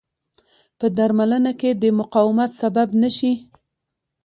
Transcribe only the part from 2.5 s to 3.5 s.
سبب نه شي.